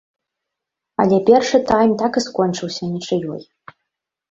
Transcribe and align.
Але 1.03 1.19
першы 1.27 1.61
тайм 1.69 1.93
так 2.01 2.19
і 2.23 2.25
скончыўся 2.29 2.83
нічыёй. 2.97 3.41